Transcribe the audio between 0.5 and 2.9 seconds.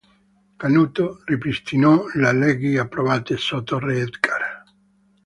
Canuto ripristinò le leggi